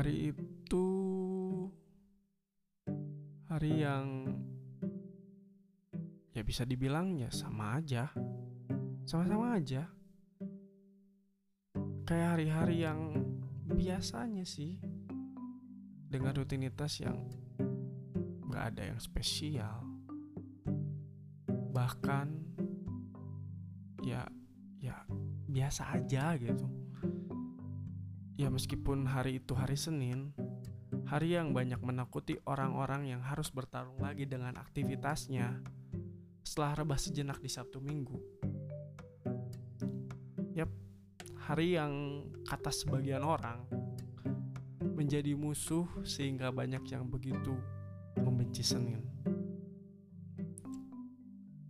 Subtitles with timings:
[0.00, 0.86] Hari itu
[3.52, 4.32] hari yang
[6.32, 8.08] ya bisa dibilangnya sama aja.
[9.04, 9.92] Sama-sama aja.
[12.08, 13.28] Kayak hari-hari yang
[13.76, 14.80] biasanya sih.
[16.08, 17.20] Dengan rutinitas yang
[18.48, 19.84] gak ada yang spesial.
[21.76, 22.26] Bahkan
[24.00, 24.24] ya
[24.80, 25.04] ya
[25.44, 26.79] biasa aja gitu.
[28.40, 30.32] Ya meskipun hari itu hari Senin,
[31.04, 35.60] hari yang banyak menakuti orang-orang yang harus bertarung lagi dengan aktivitasnya
[36.40, 38.16] setelah rebah sejenak di Sabtu Minggu.
[40.56, 40.72] Yap,
[41.36, 43.60] hari yang kata sebagian orang
[44.96, 47.52] menjadi musuh sehingga banyak yang begitu
[48.16, 49.04] membenci Senin.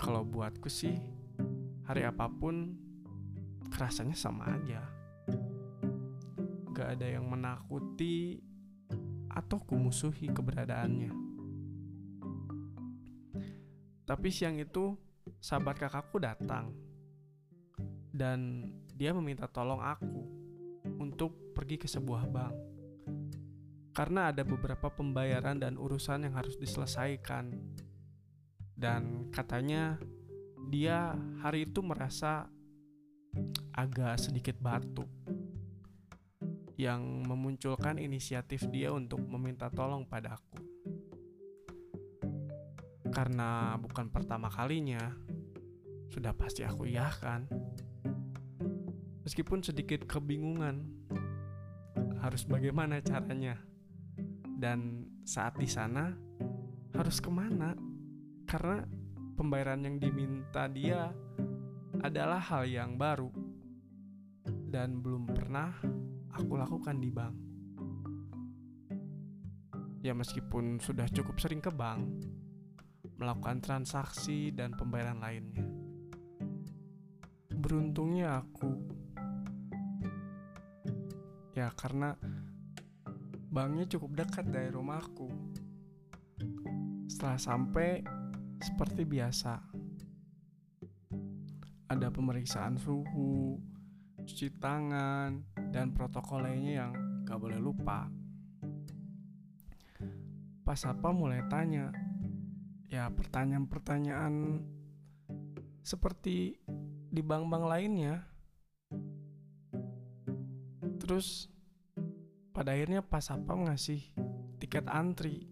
[0.00, 0.96] Kalau buatku sih,
[1.84, 2.72] hari apa pun
[3.68, 5.03] kerasanya sama aja
[6.74, 8.42] gak ada yang menakuti
[9.30, 11.14] atau kumusuhi keberadaannya.
[14.04, 14.98] Tapi siang itu
[15.38, 16.74] sahabat kakakku datang
[18.10, 20.22] dan dia meminta tolong aku
[20.98, 22.56] untuk pergi ke sebuah bank.
[23.94, 27.54] Karena ada beberapa pembayaran dan urusan yang harus diselesaikan.
[28.74, 30.02] Dan katanya
[30.66, 32.50] dia hari itu merasa
[33.70, 35.06] agak sedikit batuk
[36.74, 40.58] yang memunculkan inisiatif dia untuk meminta tolong padaku.
[43.14, 45.14] Karena bukan pertama kalinya,
[46.10, 47.46] sudah pasti aku iyahkan.
[49.22, 50.82] Meskipun sedikit kebingungan,
[52.18, 53.54] harus bagaimana caranya.
[54.54, 56.10] Dan saat di sana,
[56.90, 57.78] harus ke mana?
[58.50, 58.82] Karena
[59.38, 61.10] pembayaran yang diminta dia
[62.02, 63.30] adalah hal yang baru
[64.74, 65.70] dan belum pernah
[66.34, 67.36] aku lakukan di bank.
[70.04, 72.04] Ya meskipun sudah cukup sering ke bank,
[73.16, 75.64] melakukan transaksi dan pembayaran lainnya.
[77.54, 78.94] Beruntungnya aku
[81.54, 82.18] Ya karena
[83.54, 85.30] banknya cukup dekat dari rumahku.
[87.06, 88.02] Setelah sampai
[88.58, 89.62] seperti biasa.
[91.94, 93.62] Ada pemeriksaan suhu,
[94.26, 96.92] cuci tangan, dan protokol lainnya yang
[97.26, 98.06] gak boleh lupa.
[100.62, 101.90] Pas apa mulai tanya,
[102.86, 104.62] ya pertanyaan-pertanyaan
[105.82, 106.62] seperti
[107.10, 108.22] di bank-bank lainnya.
[111.02, 111.50] Terus
[112.54, 113.98] pada akhirnya pas apa ngasih
[114.62, 115.50] tiket antri.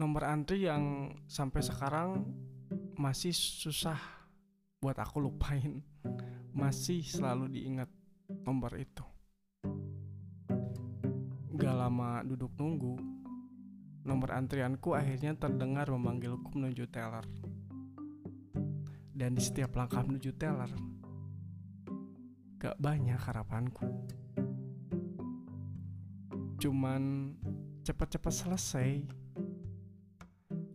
[0.00, 2.24] Nomor antri yang sampai sekarang
[2.96, 4.00] masih susah
[4.80, 5.84] buat aku lupain.
[6.56, 8.01] Masih selalu diingat
[8.42, 9.06] nomor itu.
[11.54, 12.98] Gak lama duduk nunggu,
[14.02, 17.22] nomor antrianku akhirnya terdengar memanggilku menuju teller.
[19.12, 20.70] Dan di setiap langkah menuju teller,
[22.58, 23.86] gak banyak harapanku.
[26.58, 27.34] Cuman
[27.86, 28.90] cepat-cepat selesai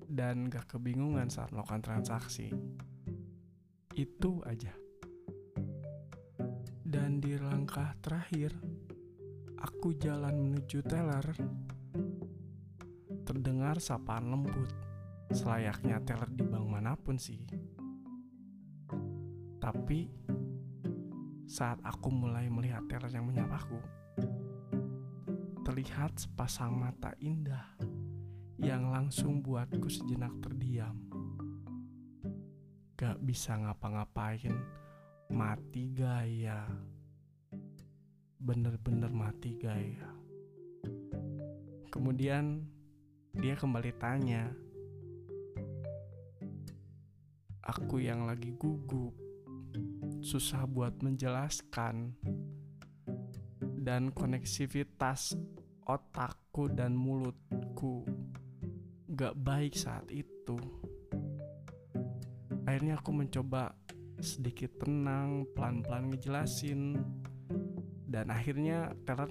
[0.08, 2.52] dan gak kebingungan saat melakukan transaksi.
[3.92, 4.87] Itu aja.
[6.88, 8.56] Dan di langkah terakhir,
[9.60, 11.36] aku jalan menuju teller.
[13.28, 14.72] Terdengar sapaan lembut,
[15.36, 17.44] selayaknya teller di bank mana pun sih.
[19.60, 20.08] Tapi,
[21.44, 23.84] saat aku mulai melihat teller yang menyapaku,
[25.68, 27.68] terlihat sepasang mata indah
[28.64, 30.96] yang langsung buatku sejenak terdiam.
[32.96, 34.87] Gak bisa ngapa-ngapain
[35.32, 36.68] mati gaya.
[38.40, 40.08] Bener-bener mati gaya.
[41.92, 42.64] Kemudian
[43.38, 44.50] dia kembali tanya
[47.68, 49.12] aku yang lagi gugup
[50.24, 52.16] susah buat menjelaskan
[53.84, 55.36] dan koneksivitas
[55.88, 58.04] otakku dan mulutku
[59.12, 60.60] gak baik saat itu.
[62.68, 63.72] Akhirnya aku mencoba
[64.18, 66.98] sedikit tenang, pelan-pelan ngejelasin,
[68.08, 69.30] dan akhirnya teller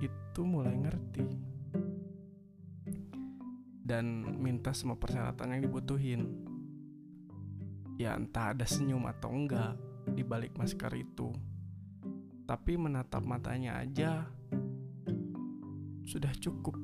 [0.00, 1.56] itu mulai ngerti
[3.86, 6.22] dan minta semua persyaratan yang dibutuhin.
[7.96, 9.78] Ya entah ada senyum atau enggak
[10.10, 11.30] di balik masker itu.
[12.44, 14.26] Tapi menatap matanya aja
[16.02, 16.74] sudah cukup.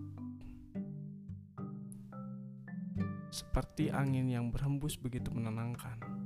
[3.35, 6.22] Seperti angin yang berhembus begitu menenangkan.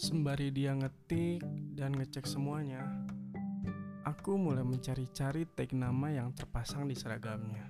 [0.00, 1.44] Sembari dia ngetik
[1.76, 2.80] dan ngecek semuanya,
[4.00, 7.68] aku mulai mencari-cari tag nama yang terpasang di seragamnya.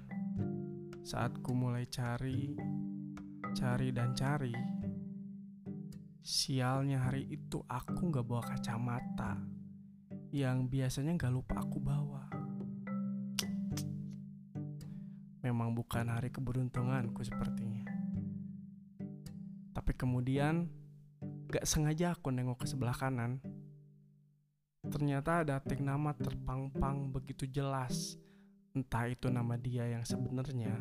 [1.03, 2.55] Saat ku mulai cari,
[3.51, 4.55] cari dan cari,
[6.23, 9.35] sialnya hari itu aku gak bawa kacamata
[10.31, 12.31] yang biasanya gak lupa aku bawa.
[15.43, 17.91] Memang bukan hari keberuntunganku sepertinya.
[19.75, 20.79] Tapi kemudian
[21.51, 23.43] gak sengaja aku nengok ke sebelah kanan
[24.81, 28.17] Ternyata ada tag nama terpang-pang begitu jelas.
[28.73, 30.73] Entah itu nama dia yang sebenarnya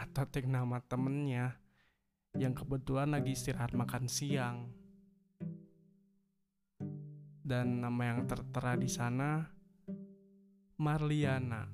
[0.00, 1.52] atau tag nama temennya
[2.40, 4.72] yang kebetulan lagi istirahat makan siang.
[7.44, 9.44] Dan nama yang tertera di sana
[10.80, 11.68] Marliana.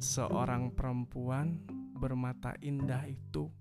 [0.00, 3.52] Seorang perempuan bermata indah itu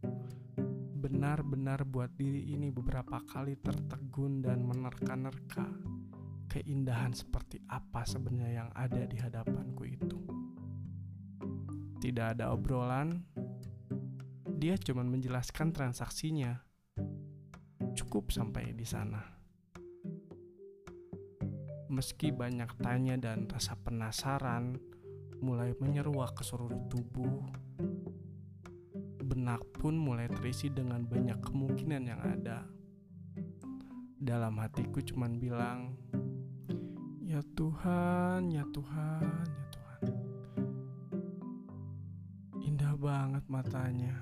[0.95, 5.68] benar-benar buat diri ini beberapa kali tertegun dan menerka-nerka
[6.47, 10.19] keindahan seperti apa sebenarnya yang ada di hadapanku itu.
[12.00, 13.27] Tidak ada obrolan,
[14.56, 16.63] dia cuma menjelaskan transaksinya.
[17.91, 19.19] Cukup sampai di sana.
[21.91, 24.80] Meski banyak tanya dan rasa penasaran
[25.44, 27.44] mulai menyeruak ke seluruh tubuh,
[29.45, 32.65] benak pun mulai terisi dengan banyak kemungkinan yang ada.
[34.18, 35.94] Dalam hatiku cuman bilang,
[37.21, 40.01] Ya Tuhan, ya Tuhan, ya Tuhan.
[42.57, 44.18] Indah banget matanya.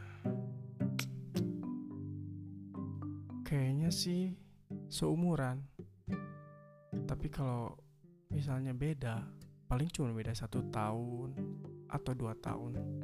[3.47, 4.35] Kayaknya sih
[4.91, 5.63] seumuran.
[7.07, 7.71] Tapi kalau
[8.27, 9.23] misalnya beda,
[9.71, 11.31] paling cuma beda satu tahun
[11.87, 13.02] atau dua tahun.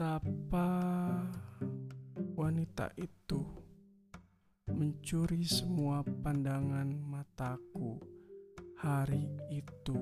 [0.00, 0.72] Betapa
[2.32, 3.44] wanita itu
[4.72, 8.00] mencuri semua pandangan mataku
[8.80, 10.00] hari itu.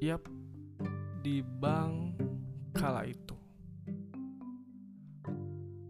[0.00, 0.24] Yap,
[1.20, 2.16] di bank
[2.72, 3.36] kala itu.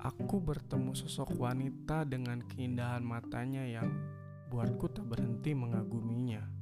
[0.03, 3.95] Aku bertemu sosok wanita dengan keindahan matanya yang
[4.51, 6.60] buatku tak berhenti mengaguminya.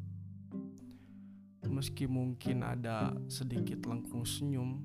[1.78, 4.82] Meski mungkin ada sedikit lengkung senyum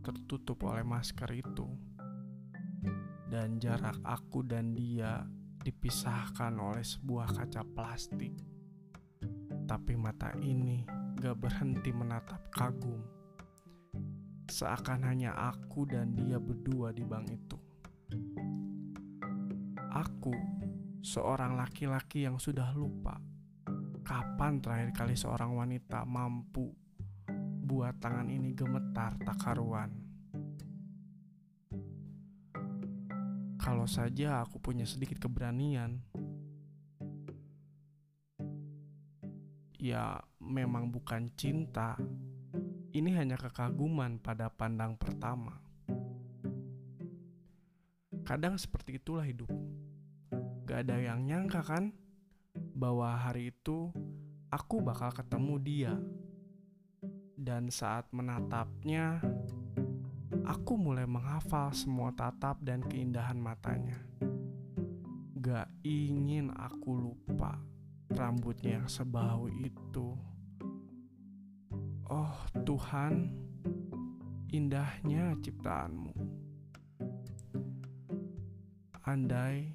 [0.00, 1.68] tertutup oleh masker itu,
[3.28, 5.28] dan jarak aku dan dia
[5.60, 8.32] dipisahkan oleh sebuah kaca plastik.
[9.68, 10.88] Tapi mata ini
[11.20, 13.04] gak berhenti menatap kagum,
[14.48, 17.60] seakan hanya aku dan dia berdua di bank itu.
[19.92, 20.32] Aku
[21.04, 23.20] seorang laki-laki yang sudah lupa
[24.12, 26.68] kapan terakhir kali seorang wanita mampu
[27.64, 29.88] buat tangan ini gemetar tak karuan.
[33.56, 35.96] Kalau saja aku punya sedikit keberanian,
[39.80, 41.96] ya memang bukan cinta,
[42.92, 45.56] ini hanya kekaguman pada pandang pertama.
[48.28, 49.48] Kadang seperti itulah hidup.
[50.68, 51.96] Gak ada yang nyangka kan
[52.76, 53.88] bahwa hari itu
[54.52, 55.94] aku bakal ketemu dia.
[57.32, 59.18] Dan saat menatapnya,
[60.44, 63.96] aku mulai menghafal semua tatap dan keindahan matanya.
[65.42, 67.58] Gak ingin aku lupa
[68.12, 70.14] rambutnya yang sebau itu.
[72.06, 73.32] Oh Tuhan,
[74.52, 76.14] indahnya ciptaanmu.
[79.02, 79.74] Andai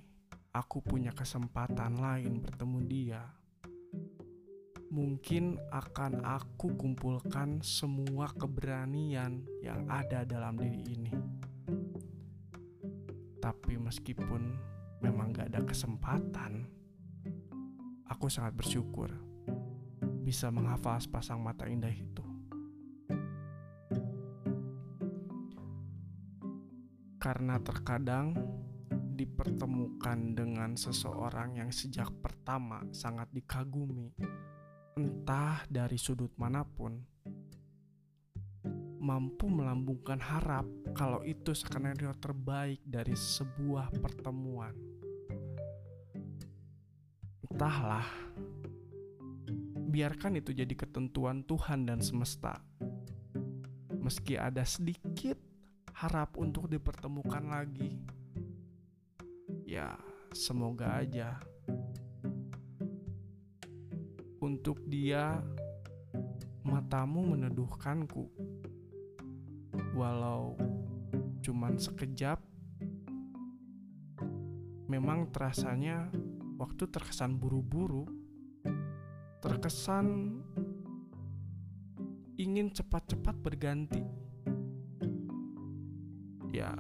[0.55, 3.21] aku punya kesempatan lain bertemu dia,
[4.87, 11.13] mungkin akan aku kumpulkan semua keberanian yang ada dalam diri ini.
[13.43, 14.41] Tapi meskipun
[15.03, 16.67] memang gak ada kesempatan,
[18.07, 19.11] aku sangat bersyukur
[20.23, 22.23] bisa menghafal sepasang mata indah itu.
[27.19, 28.35] Karena terkadang
[29.17, 34.13] dipertemukan dengan seseorang yang sejak pertama sangat dikagumi,
[35.27, 37.03] entah dari sudut mana pun,
[39.03, 40.63] mampu melambungkan harap
[40.95, 44.71] kalau itu skenario terbaik dari sebuah pertemuan.
[47.43, 48.07] Entahlah,
[49.91, 52.63] biarkan itu jadi ketentuan Tuhan dan semesta.
[53.99, 55.35] Meski ada sedikit
[55.91, 57.99] harap untuk dipertemukan lagi
[59.67, 59.91] ya
[60.31, 61.35] semoga aja
[64.47, 65.43] untuk dia
[66.63, 68.31] matamu meneduhkanku.
[69.91, 70.55] Walau
[71.43, 72.39] cuman sekejap,
[74.87, 76.07] memang terasanya
[76.55, 78.07] waktu terkesan buru-buru,
[79.43, 80.39] terkesan
[82.39, 84.03] ingin cepat-cepat berganti.
[86.55, 86.71] Ya,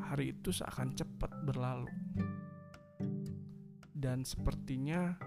[0.00, 1.92] hari itu seakan cepat berlalu.
[3.92, 5.18] Dan sepertinya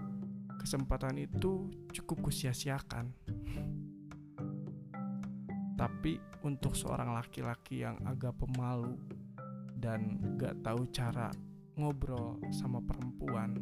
[0.62, 3.10] kesempatan itu cukup kusia-siakan.
[5.74, 9.01] Tapi untuk seorang laki-laki yang agak pemalu
[9.74, 11.34] dan gak tahu cara
[11.74, 13.58] ngobrol sama perempuan,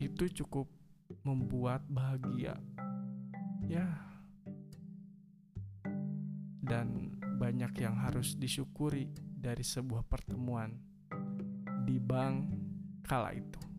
[0.00, 0.72] itu cukup
[1.28, 2.56] membuat bahagia.
[3.68, 3.88] Ya,
[6.62, 10.78] dan banyak yang harus disyukuri dari sebuah pertemuan
[11.82, 12.48] di bank
[13.02, 13.71] kala itu.